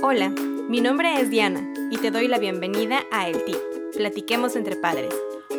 [0.00, 0.28] Hola,
[0.68, 3.56] mi nombre es Diana y te doy la bienvenida a El Tip,
[3.96, 5.12] Platiquemos entre Padres,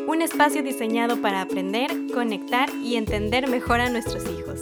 [0.08, 4.62] un espacio diseñado para aprender, conectar y entender mejor a nuestros hijos.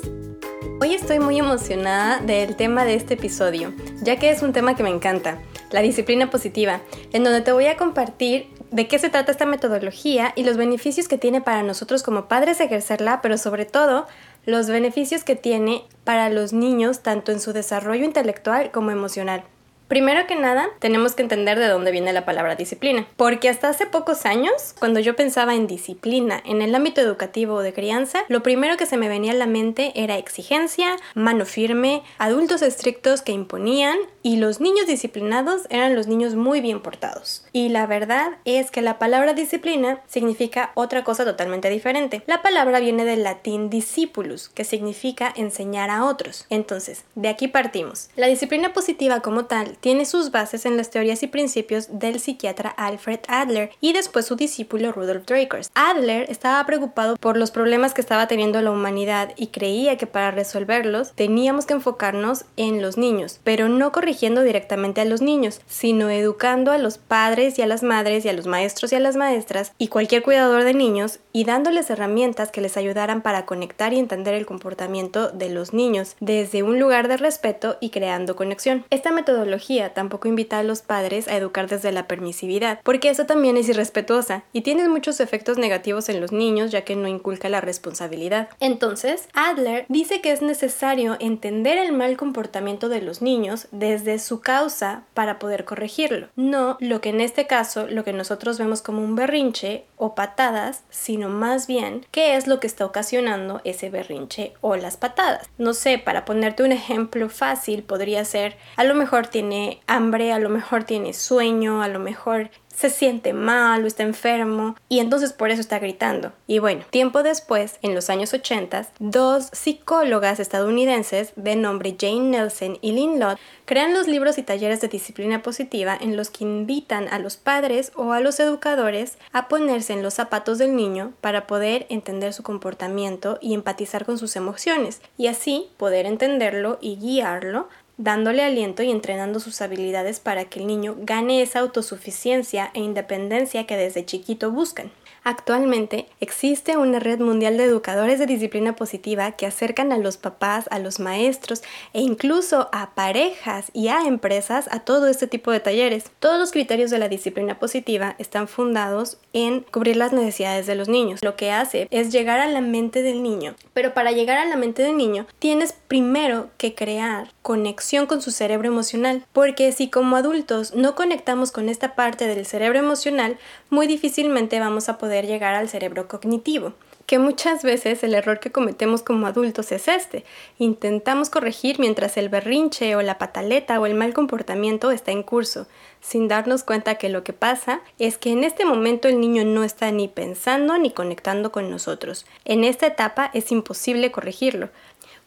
[0.81, 3.71] Hoy estoy muy emocionada del tema de este episodio,
[4.01, 6.81] ya que es un tema que me encanta, la disciplina positiva,
[7.13, 11.07] en donde te voy a compartir de qué se trata esta metodología y los beneficios
[11.07, 14.07] que tiene para nosotros como padres ejercerla, pero sobre todo
[14.43, 19.43] los beneficios que tiene para los niños tanto en su desarrollo intelectual como emocional.
[19.87, 23.85] Primero que nada, tenemos que entender de dónde viene la palabra disciplina, porque hasta hace
[23.85, 28.43] pocos años, cuando yo pensaba en disciplina en el ámbito educativo o de crianza, lo
[28.43, 33.31] primero que se me venía a la mente era exigencia, mano firme, adultos estrictos que
[33.31, 37.45] imponían y los niños disciplinados eran los niños muy bien portados.
[37.53, 42.23] Y la verdad es que la palabra disciplina significa otra cosa totalmente diferente.
[42.27, 46.45] La palabra viene del latín discipulus, que significa enseñar a otros.
[46.49, 48.09] Entonces, de aquí partimos.
[48.17, 52.69] La disciplina positiva como tal tiene sus bases en las teorías y principios del psiquiatra
[52.69, 55.71] Alfred Adler y después su discípulo Rudolf Dreikurs.
[55.73, 60.31] Adler estaba preocupado por los problemas que estaba teniendo la humanidad y creía que para
[60.31, 66.09] resolverlos teníamos que enfocarnos en los niños, pero no corrigiendo directamente a los niños, sino
[66.09, 69.15] educando a los padres y a las madres y a los maestros y a las
[69.15, 73.99] maestras y cualquier cuidador de niños y dándoles herramientas que les ayudaran para conectar y
[73.99, 78.85] entender el comportamiento de los niños desde un lugar de respeto y creando conexión.
[78.89, 83.57] Esta metodología tampoco invita a los padres a educar desde la permisividad, porque eso también
[83.57, 87.61] es irrespetuosa y tiene muchos efectos negativos en los niños ya que no inculca la
[87.61, 88.49] responsabilidad.
[88.59, 94.39] Entonces, Adler dice que es necesario entender el mal comportamiento de los niños desde su
[94.39, 99.03] causa para poder corregirlo, no lo que en este caso lo que nosotros vemos como
[99.03, 104.53] un berrinche o patadas, sino más bien qué es lo que está ocasionando ese berrinche
[104.61, 105.49] o las patadas.
[105.57, 109.56] No sé, para ponerte un ejemplo fácil podría ser a lo mejor tiene
[109.87, 114.75] hambre, a lo mejor tiene sueño, a lo mejor se siente mal o está enfermo
[114.87, 116.31] y entonces por eso está gritando.
[116.45, 122.77] Y bueno, tiempo después, en los años 80, dos psicólogas estadounidenses de nombre Jane Nelson
[122.81, 127.07] y Lynn Lott crean los libros y talleres de disciplina positiva en los que invitan
[127.07, 131.47] a los padres o a los educadores a ponerse en los zapatos del niño para
[131.47, 137.69] poder entender su comportamiento y empatizar con sus emociones y así poder entenderlo y guiarlo
[137.97, 143.65] dándole aliento y entrenando sus habilidades para que el niño gane esa autosuficiencia e independencia
[143.65, 144.91] que desde chiquito buscan.
[145.27, 150.67] Actualmente existe una red mundial de educadores de disciplina positiva que acercan a los papás,
[150.71, 155.59] a los maestros e incluso a parejas y a empresas a todo este tipo de
[155.59, 156.05] talleres.
[156.21, 160.87] Todos los criterios de la disciplina positiva están fundados en cubrir las necesidades de los
[160.87, 161.21] niños.
[161.21, 163.53] Lo que hace es llegar a la mente del niño.
[163.73, 168.31] Pero para llegar a la mente del niño tienes primero que crear conexión con su
[168.31, 169.25] cerebro emocional.
[169.33, 173.37] Porque si como adultos no conectamos con esta parte del cerebro emocional,
[173.69, 176.73] muy difícilmente vamos a poder llegar al cerebro cognitivo
[177.07, 180.25] que muchas veces el error que cometemos como adultos es este.
[180.59, 185.67] Intentamos corregir mientras el berrinche o la pataleta o el mal comportamiento está en curso,
[186.01, 189.63] sin darnos cuenta que lo que pasa es que en este momento el niño no
[189.63, 192.25] está ni pensando ni conectando con nosotros.
[192.43, 194.69] En esta etapa es imposible corregirlo.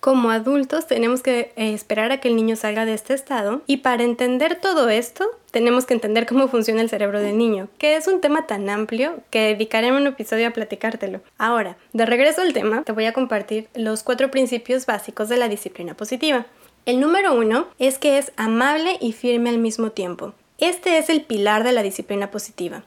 [0.00, 3.78] Como adultos tenemos que eh, esperar a que el niño salga de este estado y
[3.78, 8.06] para entender todo esto tenemos que entender cómo funciona el cerebro del niño, que es
[8.06, 11.20] un tema tan amplio que dedicaré un episodio a platicártelo.
[11.36, 15.48] Ahora, de regreso al tema, te voy a compartir los cuatro principios básicos de la
[15.48, 16.46] disciplina positiva.
[16.86, 20.32] El número uno es que es amable y firme al mismo tiempo.
[20.56, 22.84] Este es el pilar de la disciplina positiva,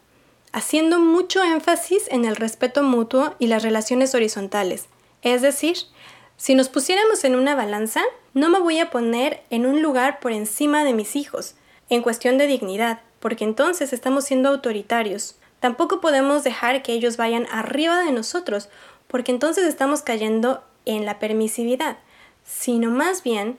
[0.52, 4.88] haciendo mucho énfasis en el respeto mutuo y las relaciones horizontales,
[5.22, 5.78] es decir,
[6.44, 8.02] si nos pusiéramos en una balanza,
[8.34, 11.56] no me voy a poner en un lugar por encima de mis hijos,
[11.88, 15.38] en cuestión de dignidad, porque entonces estamos siendo autoritarios.
[15.62, 18.68] Tampoco podemos dejar que ellos vayan arriba de nosotros,
[19.08, 21.96] porque entonces estamos cayendo en la permisividad,
[22.44, 23.58] sino más bien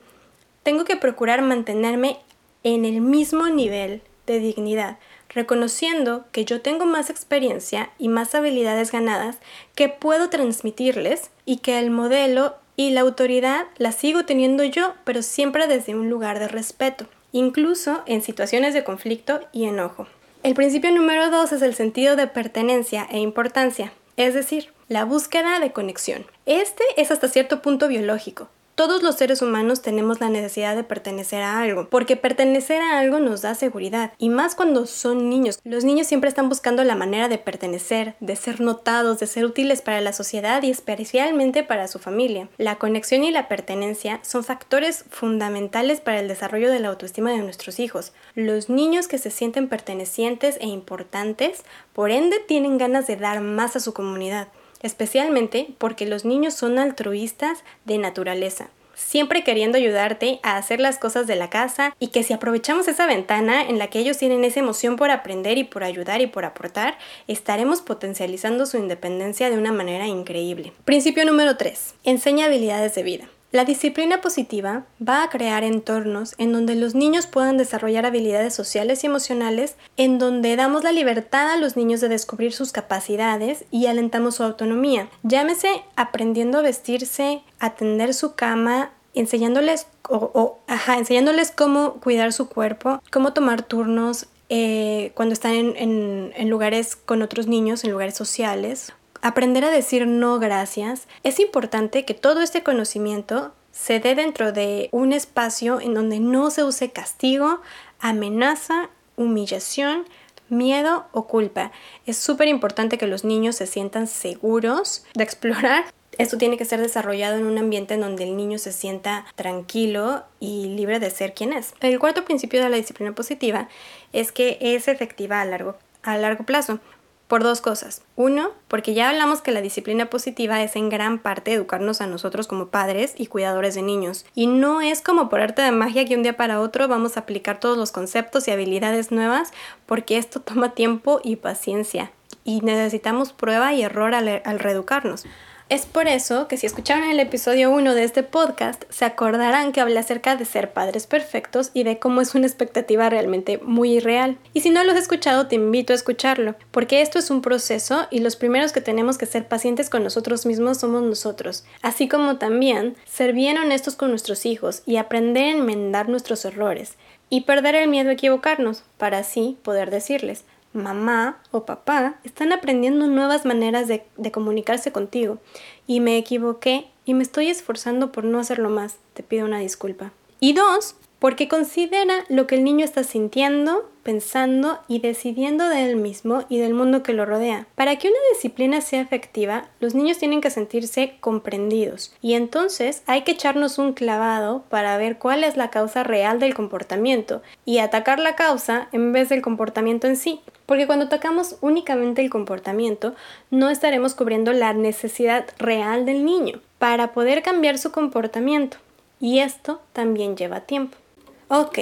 [0.61, 2.19] tengo que procurar mantenerme
[2.63, 4.99] en el mismo nivel de dignidad,
[5.29, 9.39] reconociendo que yo tengo más experiencia y más habilidades ganadas
[9.73, 15.21] que puedo transmitirles y que el modelo y la autoridad la sigo teniendo yo, pero
[15.21, 20.07] siempre desde un lugar de respeto, incluso en situaciones de conflicto y enojo.
[20.43, 25.59] El principio número dos es el sentido de pertenencia e importancia, es decir, la búsqueda
[25.59, 26.25] de conexión.
[26.45, 31.41] Este es hasta cierto punto biológico, Todos los seres humanos tenemos la necesidad de pertenecer
[31.41, 35.61] a algo, porque pertenecer a algo nos da seguridad, y más cuando son niños.
[35.63, 39.81] Los niños siempre están buscando la manera de pertenecer, de ser notados, de ser útiles
[39.81, 42.49] para la sociedad y especialmente para su familia.
[42.57, 47.43] La conexión y la pertenencia son factores fundamentales para el desarrollo de la autoestima de
[47.43, 48.11] nuestros hijos.
[48.33, 51.63] Los niños que se sienten pertenecientes e importantes,
[51.93, 54.49] por ende, tienen ganas de dar más a su comunidad
[54.85, 61.27] especialmente porque los niños son altruistas de naturaleza siempre queriendo ayudarte a hacer las cosas
[61.27, 64.61] de la casa y que si aprovechamos esa ventana en la que ellos tienen esa
[64.61, 66.97] emoción por aprender y por ayudar y por aportar,
[67.27, 70.71] estaremos potencializando su independencia de una manera increíble.
[70.85, 71.95] Principio número 3.
[72.05, 73.27] Enseña habilidades de vida.
[73.55, 79.01] La disciplina positiva va a crear entornos en donde los niños puedan desarrollar habilidades sociales
[79.01, 83.85] y emocionales, en donde damos la libertad a los niños de descubrir sus capacidades y
[83.85, 85.07] alentamos su autonomía.
[85.23, 90.59] Llámese aprendiendo a vestirse, atender su cama, enseñándoles, o,
[90.89, 97.47] enseñándoles cómo cuidar su cuerpo, cómo tomar turnos, eh, cuando están en, lugares con otros
[97.47, 98.91] niños, en lugares sociales,
[99.25, 104.87] aprender a decir no gracias, es importante que todo este conocimiento se dé dentro de
[104.91, 107.59] un espacio en donde no se use castigo,
[107.99, 110.05] amenaza, humillación,
[110.47, 111.71] miedo o culpa.
[112.05, 115.85] Es súper importante que los niños se sientan seguros de explorar.
[116.19, 120.23] Esto tiene que ser desarrollado en un ambiente en donde el niño se sienta tranquilo
[120.39, 121.73] y libre de ser quien es.
[121.79, 123.69] El cuarto principio de la disciplina positiva
[124.13, 126.79] es que es efectiva a largo, a largo plazo.
[127.27, 128.03] Por dos cosas.
[128.15, 132.45] Uno, porque ya hablamos que la disciplina positiva es en gran parte educarnos a nosotros
[132.45, 134.25] como padres y cuidadores de niños.
[134.35, 137.21] Y no es como por arte de magia que un día para otro vamos a
[137.21, 139.51] aplicar todos los conceptos y habilidades nuevas,
[139.87, 142.11] porque esto toma tiempo y paciencia.
[142.43, 145.25] Y necesitamos prueba y error al, al reeducarnos.
[145.67, 149.81] Es por eso que si escucharon el episodio 1 de este podcast, se acordarán que
[149.81, 154.37] hablé acerca de ser padres perfectos y de cómo es una expectativa realmente muy irreal.
[154.53, 158.05] Y si no lo has escuchado, te invito a escucharlo, porque esto es un proceso
[158.11, 162.37] y los primeros que tenemos que ser pacientes con nosotros mismos somos nosotros, así como
[162.37, 166.93] también ser bien honestos con nuestros hijos y aprender a enmendar nuestros errores
[167.31, 173.07] y perder el miedo a equivocarnos para así poder decirles, mamá o papá están aprendiendo
[173.07, 175.39] nuevas maneras de, comunicarse contigo
[175.87, 178.97] y me equivoqué y me estoy esforzando por no hacerlo más.
[179.13, 180.11] Te pido una disculpa.
[180.39, 180.95] Y dos,
[181.25, 186.59] porque considera lo que el niño está sintiendo, pensando y decidiendo de él mismo y
[186.59, 187.65] del mundo que lo rodea.
[187.73, 193.23] Para que una disciplina sea efectiva, los niños tienen que sentirse comprendidos y entonces hay
[193.23, 198.19] que echarnos un clavado para ver cuál es la causa real del comportamiento y atacar
[198.19, 200.41] la causa en vez del comportamiento en sí.
[200.67, 203.15] Porque cuando atacamos únicamente el comportamiento,
[203.49, 208.77] no estaremos cubriendo la necesidad real del niño para poder cambiar su comportamiento.
[209.19, 210.97] Y esto también lleva tiempo.
[211.47, 211.79] Ok,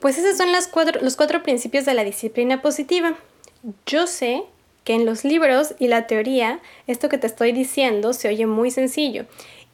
[0.00, 3.16] pues esos son los cuatro principios de la disciplina positiva.
[3.86, 4.42] Yo sé
[4.84, 8.70] que en los libros y la teoría esto que te estoy diciendo se oye muy
[8.70, 9.26] sencillo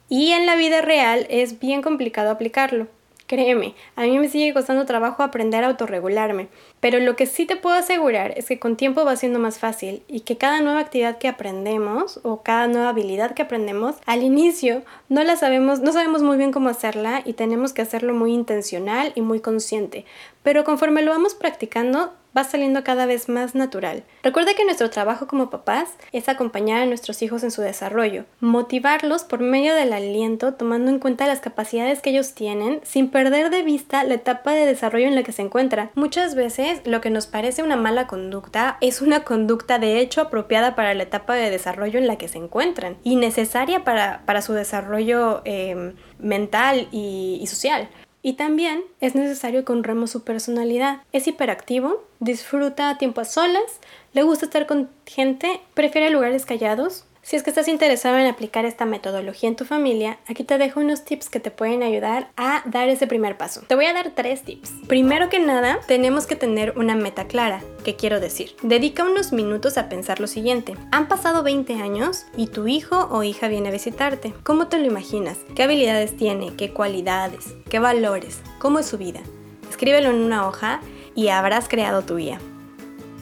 [0.09, 2.87] y en la vida real es bien complicado aplicarlo.
[3.27, 6.47] Créeme, a mí me sigue costando trabajo aprender a autorregularme,
[6.79, 10.03] pero lo que sí te puedo asegurar es que con tiempo va siendo más fácil
[10.07, 14.83] y que cada nueva actividad que aprendemos o cada nueva habilidad que aprendemos, al inicio
[15.09, 19.11] no la sabemos, no sabemos muy bien cómo hacerla y tenemos que hacerlo muy intencional
[19.15, 20.05] y muy consciente,
[20.43, 24.03] pero conforme lo vamos practicando, va saliendo cada vez más natural.
[24.23, 29.23] Recuerda que nuestro trabajo como papás es acompañar a nuestros hijos en su desarrollo, motivarlos
[29.23, 33.63] por medio del aliento, tomando en cuenta las capacidades que ellos tienen, sin perder de
[33.63, 35.91] vista la etapa de desarrollo en la que se encuentra.
[35.95, 40.75] Muchas veces lo que nos parece una mala conducta es una conducta de hecho apropiada
[40.75, 45.41] para la etapa de desarrollo en la que se encuentran y necesaria para, su desarrollo
[45.45, 47.89] eh, mental y social.
[48.25, 51.03] Y también es necesario que honremos su personalidad.
[51.11, 53.79] Es hiperactivo, disfruta tiempo a solas,
[54.13, 58.65] le gusta estar con gente, prefiere lugares callados, si es que estás interesado en aplicar
[58.65, 62.61] esta metodología en tu familia, aquí te dejo unos tips que te pueden ayudar a
[62.67, 63.63] dar ese primer paso.
[63.65, 64.71] Te voy a dar tres tips.
[64.87, 67.63] Primero que nada, tenemos que tener una meta clara.
[67.83, 68.55] ¿Qué quiero decir?
[68.61, 70.75] Dedica unos minutos a pensar lo siguiente.
[70.91, 74.35] Han pasado 20 años y tu hijo o hija viene a visitarte.
[74.43, 75.39] ¿Cómo te lo imaginas?
[75.55, 76.55] ¿Qué habilidades tiene?
[76.55, 77.55] ¿Qué cualidades?
[77.71, 78.41] ¿Qué valores?
[78.59, 79.21] ¿Cómo es su vida?
[79.67, 80.79] Escríbelo en una hoja
[81.15, 82.39] y habrás creado tu guía.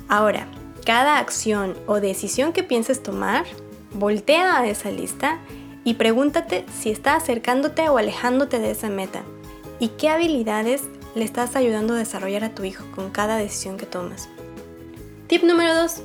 [0.10, 0.46] Ahora,
[0.86, 3.46] cada acción o decisión que pienses tomar
[3.94, 5.40] Voltea a esa lista
[5.84, 9.24] y pregúntate si está acercándote o alejándote de esa meta
[9.80, 10.84] y qué habilidades
[11.16, 14.30] le estás ayudando a desarrollar a tu hijo con cada decisión que tomas.
[15.28, 16.02] Tip número 2.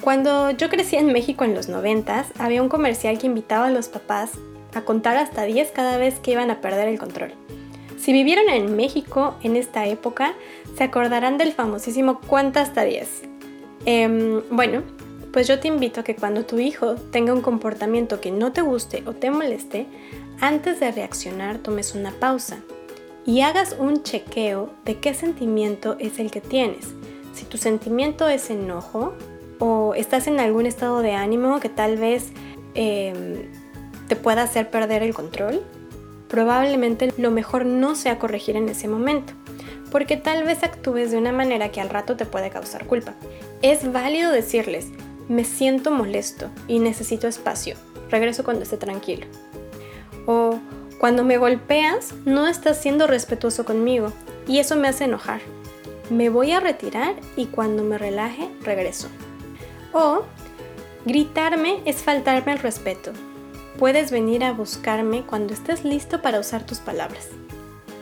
[0.00, 3.88] Cuando yo crecí en México en los 90, había un comercial que invitaba a los
[3.88, 4.32] papás
[4.74, 7.32] a contar hasta 10 cada vez que iban a perder el control.
[7.98, 10.34] Si vivieron en México en esta época,
[10.76, 13.22] se acordarán del famosísimo cuenta hasta 10.
[13.84, 14.82] Em, bueno,
[15.32, 18.62] pues yo te invito a que cuando tu hijo tenga un comportamiento que no te
[18.62, 19.86] guste o te moleste,
[20.40, 22.58] antes de reaccionar tomes una pausa
[23.26, 26.86] y hagas un chequeo de qué sentimiento es el que tienes.
[27.34, 29.12] Si tu sentimiento es enojo
[29.58, 32.32] o estás en algún estado de ánimo que tal vez
[32.74, 33.50] em,
[34.08, 35.62] te pueda hacer perder el control,
[36.28, 39.32] probablemente lo mejor no sea corregir en ese momento,
[39.90, 43.14] porque tal vez actúes de una manera que al rato te puede causar culpa.
[43.60, 44.88] Es válido decirles,
[45.28, 47.76] me siento molesto y necesito espacio,
[48.10, 49.26] regreso cuando esté tranquilo.
[50.26, 50.58] O
[50.98, 54.12] cuando me golpeas, no estás siendo respetuoso conmigo
[54.46, 55.40] y eso me hace enojar.
[56.10, 59.08] Me voy a retirar y cuando me relaje, regreso.
[59.92, 60.22] O
[61.04, 63.12] gritarme es faltarme el respeto.
[63.78, 67.28] Puedes venir a buscarme cuando estés listo para usar tus palabras.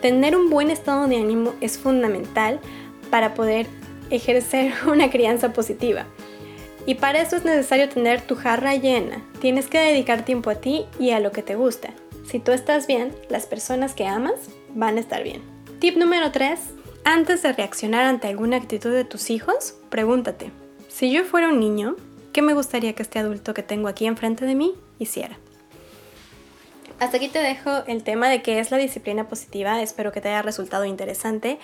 [0.01, 2.59] Tener un buen estado de ánimo es fundamental
[3.11, 3.67] para poder
[4.09, 6.05] ejercer una crianza positiva.
[6.87, 9.21] Y para eso es necesario tener tu jarra llena.
[9.41, 11.89] Tienes que dedicar tiempo a ti y a lo que te gusta.
[12.25, 14.39] Si tú estás bien, las personas que amas
[14.73, 15.41] van a estar bien.
[15.79, 16.57] Tip número 3.
[17.03, 20.49] Antes de reaccionar ante alguna actitud de tus hijos, pregúntate,
[20.87, 21.97] si yo fuera un niño,
[22.31, 25.37] ¿qué me gustaría que este adulto que tengo aquí enfrente de mí hiciera?
[26.99, 30.29] Hasta aquí te dejo el tema de qué es la disciplina positiva, espero que te
[30.29, 31.59] haya resultado interesante.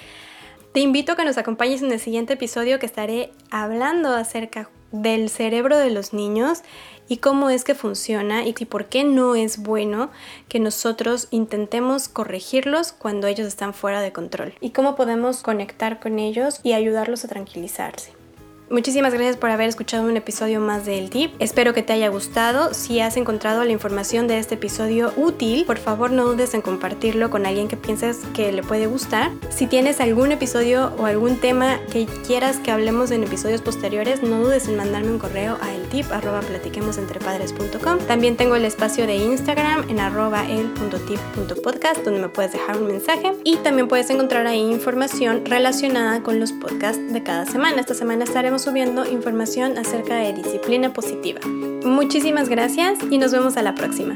[0.73, 5.29] Te invito a que nos acompañes en el siguiente episodio que estaré hablando acerca del
[5.29, 6.61] cerebro de los niños
[7.09, 10.09] y cómo es que funciona y por qué no es bueno
[10.47, 16.19] que nosotros intentemos corregirlos cuando ellos están fuera de control y cómo podemos conectar con
[16.19, 18.22] ellos y ayudarlos a tranquilizarse.
[18.69, 21.33] Muchísimas gracias por haber escuchado un episodio más de El Tip.
[21.39, 22.73] Espero que te haya gustado.
[22.73, 27.29] Si has encontrado la información de este episodio útil, por favor no dudes en compartirlo
[27.29, 29.31] con alguien que pienses que le puede gustar.
[29.49, 34.41] Si tienes algún episodio o algún tema que quieras que hablemos en episodios posteriores, no
[34.41, 37.99] dudes en mandarme un correo a eltip@platiquemosentrepadres.com.
[38.07, 43.33] También tengo el espacio de Instagram en arroba el.tip.podcast donde me puedes dejar un mensaje
[43.43, 47.81] y también puedes encontrar ahí información relacionada con los podcasts de cada semana.
[47.81, 48.23] Esta semana
[48.55, 51.39] estaremos subiendo información acerca de disciplina positiva.
[51.85, 54.15] Muchísimas gracias y nos vemos a la próxima.